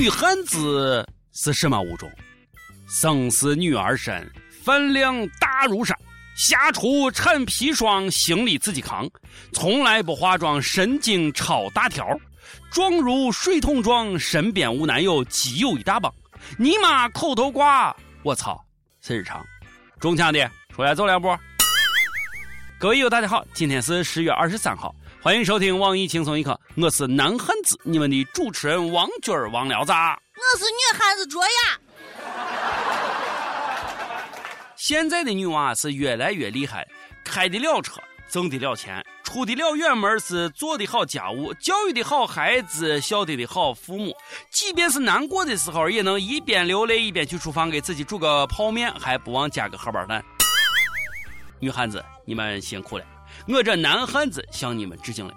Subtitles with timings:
[0.00, 2.10] 女汉子是什么物种？
[2.88, 4.32] 生是女儿身，
[4.64, 5.94] 饭量大如山。
[6.34, 9.06] 下厨产砒霜，行李自己扛，
[9.52, 12.18] 从来不化妆，神经超大条，
[12.70, 16.10] 状如水桶状，身边无男友，基友一大帮。
[16.56, 18.58] 你妈口头挂，我操，
[19.02, 19.44] 是日常。
[19.98, 21.28] 中枪的出来走两步。
[22.78, 29.92] 各位友，大家好，今天是十月二十三号，欢迎收听网易轻松一刻，我是男汉子，你们的主持人王军儿王聊子。
[29.92, 31.78] 我是女汉子卓雅。
[34.76, 36.88] 现在的女娃是越来越厉害，
[37.22, 44.16] 开得了车，挣得了钱，出得了远门，是做得好家务，教育的好孩子，孝得的好父母。
[44.50, 50.24] 即便是难过的时候，也能一边流泪一边去厨房给自己煮个泡面，还不忘加个荷包蛋。
[51.58, 53.04] 女汉子，你们辛苦了，
[53.48, 55.34] 我这男汉子向你们致敬了。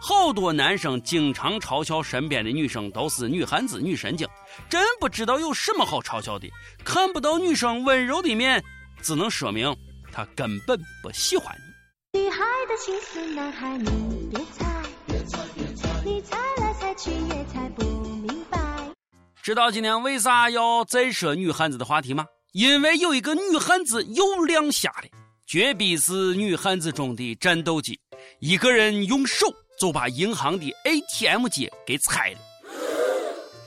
[0.00, 4.28] 好多男生经常嘲笑身边的女生都是女汉子、女神经，
[4.68, 6.50] 真不知道有什么好嘲笑的。
[6.84, 8.62] 看不到女生温柔的面，
[9.00, 9.74] 只能说明
[10.10, 11.56] 她根本不喜欢
[12.12, 12.20] 你。
[12.20, 14.82] 女孩的心思，男孩你别猜，
[16.04, 18.58] 你猜来猜去也猜不明白。
[19.40, 22.26] 知道今天为啥要再说女汉子的话题吗？
[22.52, 25.08] 因为有一个女汉子又亮瞎了，
[25.46, 28.00] 绝逼是女汉子中的战斗机，
[28.40, 29.46] 一个人用手。
[29.80, 32.38] 就把银行的 ATM 机给拆了。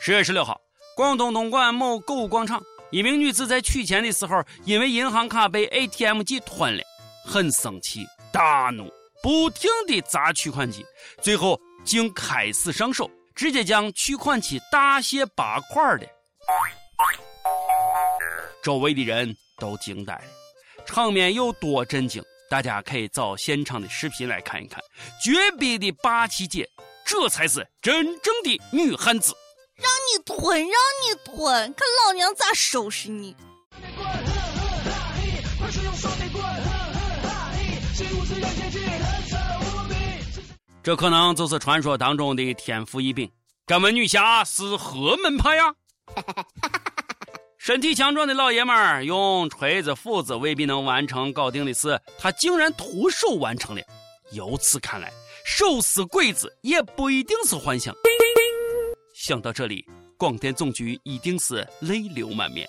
[0.00, 0.58] 十月十六号，
[0.96, 6.82] 广东东莞某购物广场，一名女子在取钱的时候，因为银行卡被 ATM 机吞了，
[7.26, 8.90] 很生气，大怒，
[9.22, 10.86] 不停地砸取款机，
[11.20, 16.08] 最后竟开始上手，直接将取款机大卸八块的。
[18.62, 20.24] 周围的人都惊呆了，
[20.88, 22.24] 场面有多震惊？
[22.48, 24.82] 大家可以找现场的视频来看一看，
[25.22, 26.66] 绝逼的霸气姐，
[27.04, 29.34] 这才是真正的女汉子。
[29.76, 33.36] 让你吞，让你吞，看老娘咋收拾你！
[40.82, 43.30] 这可能就是传说当中的天赋异禀。
[43.66, 45.74] 敢问女侠是何门派呀？
[47.68, 53.82] 身体强壮的老爷们儿用锤子、斧子未必能完成搞定的事，他竟然徒手完成了。
[54.32, 55.12] 由此看来，
[55.44, 57.94] 手撕鬼子也不一定是幻想。
[59.12, 59.84] 想到这里，
[60.16, 62.66] 广电总局一定是泪流满面。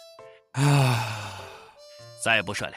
[0.52, 1.40] 啊，
[2.22, 2.74] 再不说了，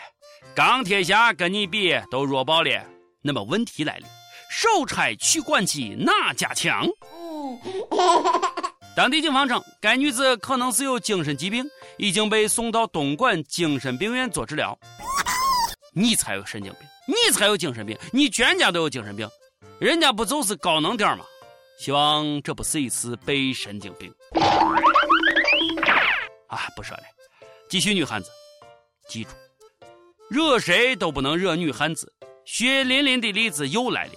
[0.54, 2.84] 钢铁侠跟你比都弱爆了。
[3.20, 4.06] 那么问题来了，
[4.48, 6.86] 手拆取款机哪家强？
[8.94, 11.64] 当地警方称，该女子可能是有精神疾病，
[11.96, 14.78] 已经被送到东莞精神病院做治疗。
[15.94, 19.26] 你才有神经病，你才有精神病，你全家都有精神病，
[19.78, 21.24] 人家不就是高能点吗？
[21.78, 24.12] 希望这不是一次被神经病。
[26.48, 27.02] 啊，不说了，
[27.70, 28.30] 继续女汉子，
[29.08, 29.30] 记住，
[30.28, 32.12] 惹谁都不能惹女汉子。
[32.44, 34.12] 血淋淋的例子又来了。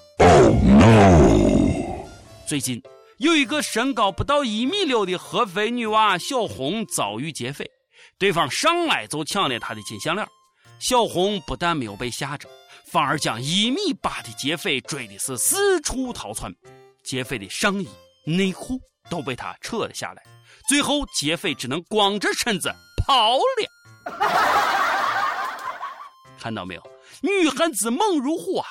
[2.46, 2.82] 最近。
[3.18, 7.70] 有一个身高不到一米六的合肥女娃小红遭遇劫匪，
[8.18, 10.28] 对方上来就抢了她的金项链。
[10.80, 12.50] 小红不但没有被吓着，
[12.92, 16.54] 反而将一米八的劫匪追的是四处逃窜，
[17.04, 17.88] 劫匪的上衣、
[18.26, 20.22] 内裤都被她扯了下来，
[20.68, 23.44] 最后劫匪只能光着身子跑了。
[26.38, 26.84] 看到没有，
[27.22, 28.68] 女汉子猛如虎啊！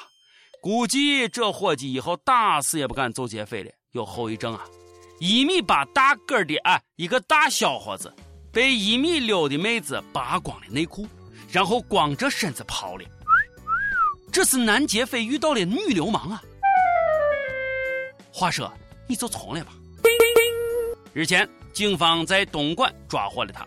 [0.60, 3.70] 估计这伙计以后打死也不敢揍劫匪了。
[3.94, 4.64] 有后遗症啊！
[5.20, 8.12] 一米八大个的啊，一个大小伙子
[8.52, 11.06] 被一米六的妹子扒光了内裤，
[11.48, 13.04] 然后光着身子跑了。
[14.32, 16.42] 这是男劫匪遇到了女流氓啊！
[18.32, 18.70] 话说，
[19.06, 19.72] 你就从了吧。
[21.12, 23.64] 日前，警方在东莞抓获了他，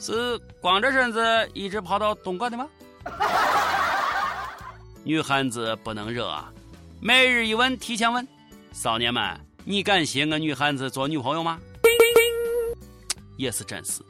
[0.00, 2.68] 是光着身子一直跑到东莞的吗？
[5.04, 6.52] 女汉子不能惹啊！
[7.00, 8.26] 每日一问，提前问，
[8.72, 9.22] 少年们。
[9.64, 11.60] 你敢携我女汉子做女朋友吗？
[13.36, 14.02] 也是真事。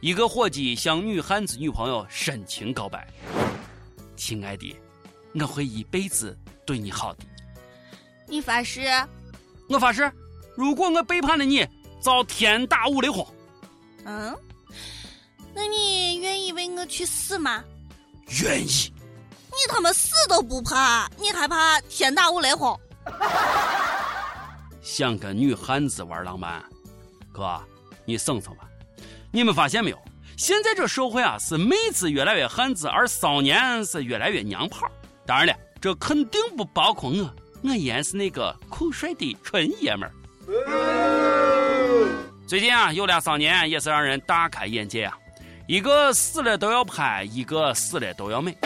[0.00, 3.06] 一个伙计向女汉子女朋友深情告白
[4.16, 4.76] ：“亲爱的，
[5.34, 7.24] 我会一辈子对你好的。”
[8.28, 8.82] 你发誓？
[9.68, 10.10] 我发誓。
[10.54, 11.66] 如果我背叛了你，
[12.00, 13.26] 遭天打五雷轰。
[14.04, 14.36] 嗯？
[15.54, 17.64] 那你愿意为我去死吗？
[18.42, 18.92] 愿意。
[19.50, 22.78] 你他妈死都不怕，你还怕天打五雷轰？
[24.88, 26.64] 想跟女汉子玩浪漫，
[27.30, 27.60] 哥，
[28.06, 28.66] 你省省吧。
[29.30, 29.98] 你们发现没有？
[30.34, 34.90] 现在这社会啊，是妹子越来越汉子，而少年是越来越娘炮。
[35.26, 37.30] 当然了，这肯定不包括我，
[37.62, 40.12] 我依然是那个酷帅的纯爷们儿。
[42.46, 45.14] 最近啊，有俩少年也是让人大开眼界啊，
[45.66, 48.56] 一个死了都要拍，一个死了都要美。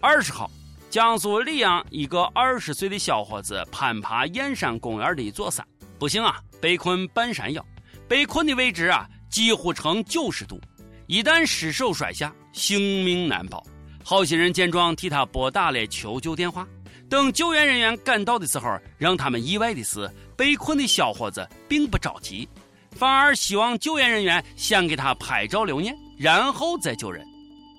[0.00, 0.48] 二十号，
[0.96, 5.62] 江苏溧阳一个二十岁的小伙子攀爬燕山公园的一座山，
[5.98, 7.62] 不幸啊，被困半山腰，
[8.08, 10.58] 被困的位置啊几乎呈九十度，
[11.06, 13.62] 一旦失手摔下，性命难保。
[14.02, 16.66] 好心人见状，替他拨打了求救电话。
[17.10, 18.66] 等救援人员赶到的时候，
[18.96, 22.48] 让他们意外的是，被困的小伙子并不着急。
[22.92, 27.22] 反而希望救援人员先给他拍照留念，然后再救人，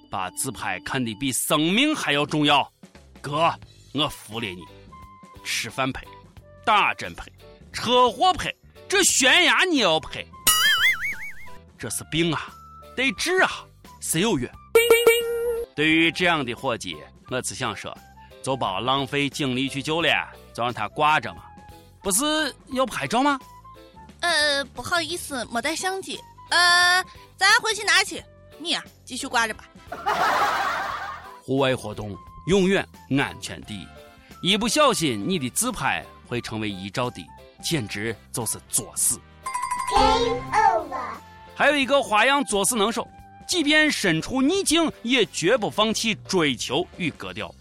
[0.07, 2.71] 把自拍看得比生命还要重要。
[3.21, 3.53] 哥，
[3.93, 4.63] 我服了你！
[5.43, 6.03] 吃饭拍，
[6.65, 7.25] 打针拍，
[7.71, 8.53] 车祸拍，
[8.87, 10.25] 这悬崖你也要拍，
[11.77, 12.53] 这是病啊，
[12.95, 13.49] 得治啊！
[13.99, 14.49] 谁有药？
[15.75, 16.97] 对于这样的伙计，
[17.29, 17.95] 我只想说，
[18.41, 21.43] 就别浪费精力去救了，就让他挂着嘛。
[22.01, 23.39] 不是要拍照吗？
[24.21, 26.19] 呃，不好意思，没带相机。
[26.49, 27.03] 呃，
[27.35, 28.23] 咱回去拿去。
[28.59, 29.65] 你啊，继续挂着吧。
[31.43, 32.17] 户外活动
[32.47, 32.87] 永远
[33.19, 33.87] 安全第一，
[34.41, 37.21] 一不小心你的自拍会成为遗照的，
[37.61, 39.19] 简直就是作死。
[41.53, 43.05] 还有一个花样作死能手，
[43.45, 47.53] 即便身处逆境，也绝不放弃追求与格调。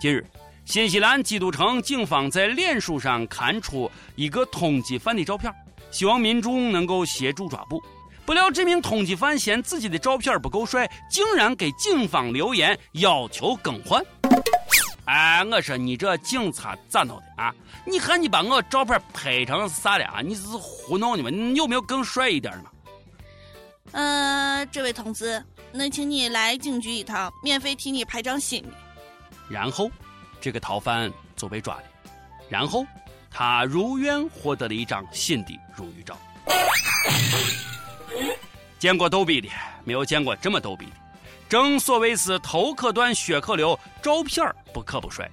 [0.00, 0.26] 近日。
[0.64, 5.52] 新西兰基督城警方在脸书上刊出一个通缉犯的照片，
[5.90, 7.78] 希望民众能够协助抓捕。
[8.26, 14.04] 不料这名通缉犯嫌自己的照片不够帅，竟然给警方留言要求更换。
[15.04, 17.54] 哎，我说你这警察咋弄的啊？
[17.84, 20.20] 你看你把我照片拍成啥了啊？
[20.22, 21.30] 你是胡闹呢吗？
[21.30, 22.70] 你有没有更帅一点的吗？
[23.92, 25.42] 呃，这位同志，
[25.72, 28.70] 那请你来警局一趟，免费替你拍张新的。
[29.48, 29.90] 然后。
[30.40, 31.82] 这个逃犯就被抓了，
[32.50, 32.84] 然后
[33.30, 36.18] 他如愿获得了一张新的荣誉照。
[38.84, 39.48] 见过逗比的，
[39.82, 40.92] 没有见过这么逗比的。
[41.48, 45.26] 正所谓是头可断，血可流，照片不可不帅。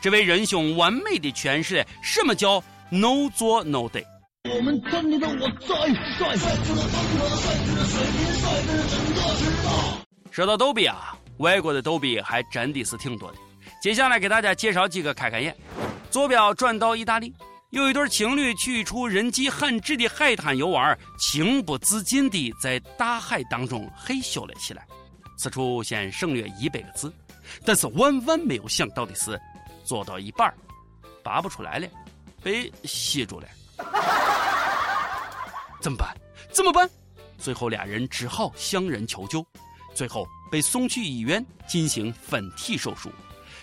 [0.00, 4.04] 这位仁兄完美的诠释了什么叫 no 做 no day。
[4.48, 5.76] 我们村里的我最
[6.16, 6.36] 帅，
[10.30, 13.38] 说到逗比啊，外国的逗比还真的是挺多的。
[13.82, 15.52] 接下来给大家介绍几个开开眼。
[16.08, 17.34] 坐标转到意大利，
[17.72, 24.86] 有一对情侣去一处人迹罕至的海滩游玩，情不自禁地在大海当中嘿咻了起来。
[25.38, 27.10] 此处先省略一百个字，
[27.64, 29.40] 但是万万没有想到的是，
[29.84, 30.52] 做到一半
[31.22, 31.88] 拔不出来了，
[32.42, 33.48] 被吸住了。
[35.80, 36.14] 怎么办？
[36.50, 36.86] 怎么办？
[37.38, 39.42] 最后俩人只好向人求救，
[39.94, 43.10] 最后被送去医院进行分体手术。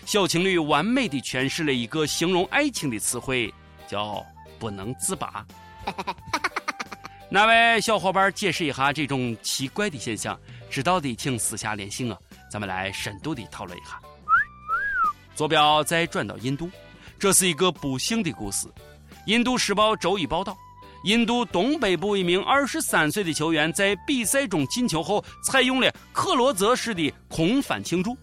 [0.04, 3.54] 小情侣完美的诠释了一个形容爱情的词汇，
[3.90, 4.24] 叫
[4.60, 5.44] “不能自拔”。
[7.28, 10.38] 哪位小伙伴解释一下这种奇怪的现象？
[10.68, 12.16] 知道的请私下联系我，
[12.50, 14.00] 咱们来深度的讨论一下。
[15.34, 16.70] 坐标再转到印度，
[17.18, 18.68] 这是一个不幸的故事。
[19.26, 20.56] 印度时报周一报道，
[21.04, 28.16] 印度东北部一名二十三岁的球员在比赛中进球后，采用了克罗泽式的空翻庆祝。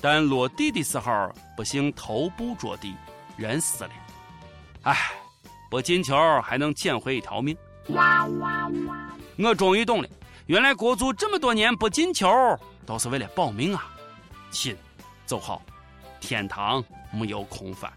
[0.00, 2.94] 但落地的时候，不幸头部着地，
[3.36, 3.90] 人死了。
[4.82, 5.12] 唉，
[5.70, 7.56] 不进球还能捡回一条命。
[9.38, 10.08] 我终于懂了，
[10.46, 12.28] 原来国足这么多年不进球，
[12.84, 13.86] 都是为了保命啊！
[14.50, 14.76] 亲，
[15.24, 15.62] 走好，
[16.20, 17.92] 天堂没有空翻。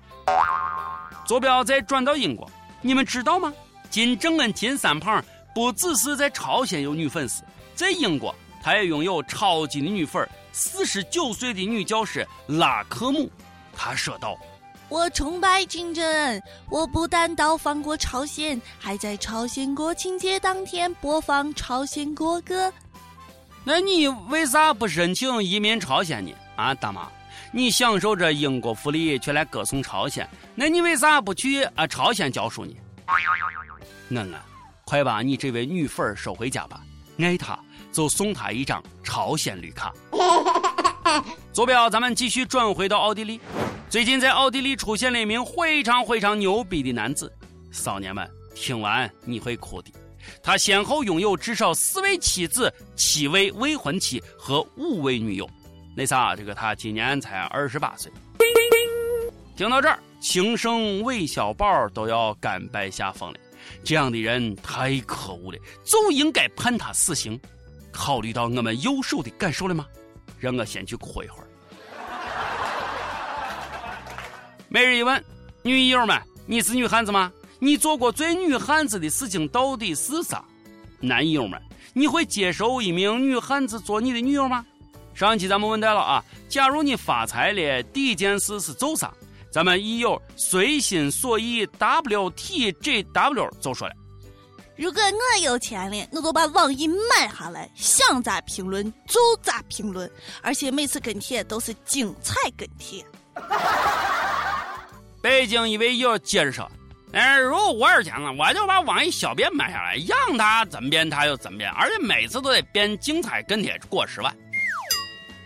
[1.26, 2.50] 坐标再转到英国，
[2.82, 3.52] 你们知道吗？
[3.90, 5.24] 金正恩金三胖
[5.54, 13.30] 不只是在朝鲜有女粉丝，在英国他也拥有超级的女粉四十九岁的女教师拉克姆，
[13.76, 14.38] 他说道
[14.88, 22.72] ：“我崇拜金正恩，我不但到访过朝鲜，还在朝鲜国庆节当天播放朝鲜国歌。
[23.64, 26.32] 那你为啥不申请移民朝鲜呢？
[26.56, 27.08] 啊，大妈，
[27.52, 32.74] 你享受着英国福利，却来歌颂朝鲜，那你为啥不去啊朝鲜教书呢？
[34.10, 34.34] 恩恩，
[34.86, 36.82] 快把你这位女粉儿收回家吧，
[37.20, 37.58] 爱她。”
[37.96, 39.94] 就送她一张朝鲜绿卡。
[41.54, 43.40] 坐标，咱们继续转回到奥地利。
[43.96, 47.32] 最近在奥地利出现了一名非常非常牛逼的男子，
[47.72, 49.90] 少年们听完你会哭的。
[50.44, 55.50] 他先后拥有至少四位妻子、七位未婚妻和五位女友。
[55.96, 58.12] 那啥，这个他今年才二十八岁。
[59.56, 63.40] 听到这儿，情圣韦小宝都要甘拜下风了。
[63.82, 67.40] 这样的人太可恶了，就应该判他死刑。
[67.94, 69.88] 考虑到我们右手的感受了吗？
[70.38, 71.48] 让我先去哭一会儿。
[74.76, 75.24] 每日一问，
[75.64, 77.32] 女友们，你是女汉子吗？
[77.60, 80.44] 你做过最女汉子的事情到底是啥？
[81.00, 81.58] 男友们，
[81.94, 84.66] 你会接受一名女汉子做你的女友吗？
[85.14, 89.14] 上一期咱们问到了啊，假如你发财了，第一件事是做啥？
[89.50, 93.94] 咱们益友随心所欲 WTGW 就说了。
[94.76, 103.06] 如果我有钱了，我就把网易买下来，想咋评论就咋评论，而且每次跟帖都是精彩跟帖。
[105.26, 106.72] 北京一位友接着说
[107.12, 114.32] ：“哎，如果我有钱了，我就把网易小编买下来，让他怎么编他就怎么编，而且每次都得编精彩跟帖过十万。”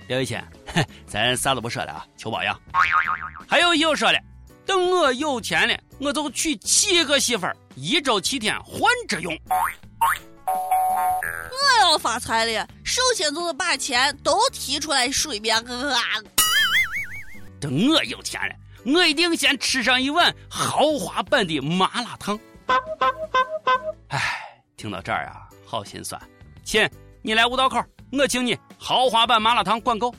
[0.10, 0.46] 刘一谦，
[1.08, 2.60] 咱啥都不说了啊，求保养。
[3.48, 4.20] 还有又说了，
[4.66, 7.56] 等我有钱了，我就娶七个媳妇儿。
[7.76, 9.34] 一周七天换着用。
[9.48, 9.58] 我
[11.80, 15.56] 要发财了，首先就是把钱都提出来数一遍。
[15.56, 15.64] 啊！
[17.62, 18.54] 等我有钱了，
[18.94, 22.40] 我一定先吃上一碗豪华版的麻辣烫。
[24.08, 24.20] 哎，
[24.76, 26.20] 听到这儿啊，好心酸。
[26.64, 26.90] 亲，
[27.22, 30.14] 你来五道口，我请你豪华版麻辣烫管够。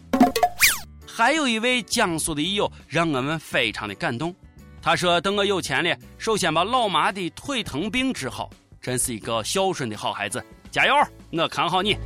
[1.07, 4.35] 还有一位江苏的益友让我们非常的感动。
[4.81, 8.49] 他说：“等我有钱了，首先把老妈的腿疼病治好。
[8.81, 10.95] 真是一个孝顺的好孩子，加油！
[11.33, 11.97] 我看好你。”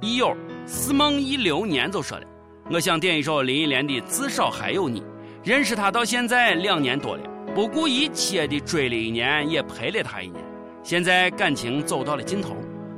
[0.00, 2.26] 益友思梦一流年就说了
[2.70, 5.00] ：“我想点一首林忆莲的《至少还有你》。
[5.50, 7.22] 认识他到现在两年多了，
[7.56, 10.40] 不顾一切的追了一年，也陪了他一年。
[10.84, 12.54] 现在感情走到了尽头，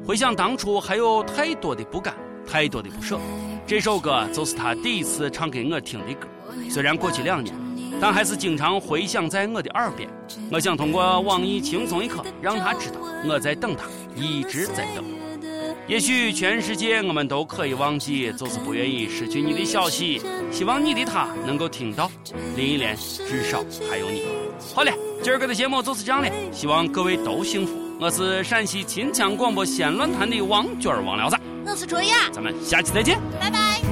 [0.07, 2.15] 回想当初，还有太多的不甘，
[2.47, 3.19] 太多的不舍。
[3.67, 6.29] 这首歌就是他第一次唱给我听的歌。
[6.69, 7.57] 虽然过去两年。”
[8.01, 10.09] 但还是经常回响在我的耳边。
[10.51, 13.85] 我想通过网易轻松一刻，让他知道我在等他，
[14.17, 15.05] 一直在等。
[15.87, 20.21] 也许全世界我们都可以忘记，就是不愿意失去你的消息。
[20.53, 22.11] 希望你的他能够听到。
[22.55, 24.25] 林忆莲，至少还有你。
[24.75, 24.93] 好了，
[25.23, 27.73] 今儿个的节目就是这样了，希望各位都幸福。
[27.99, 33.92] 我是陕西秦腔广播西安论坛的王娟王聊子，我是卓雅，咱们下期再见，拜拜。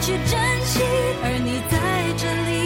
[0.00, 0.80] 去珍惜
[1.22, 1.76] 而你在
[2.16, 2.59] 这里